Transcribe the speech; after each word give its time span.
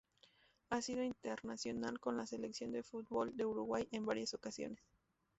Ha 0.71 0.81
sido 0.81 1.03
internacional 1.03 1.99
con 1.99 2.17
la 2.17 2.25
Selección 2.25 2.71
de 2.71 2.81
fútbol 2.81 3.37
de 3.37 3.45
Uruguay 3.45 3.87
en 3.91 4.07
varias 4.07 4.33
ocasiones. 4.33 4.81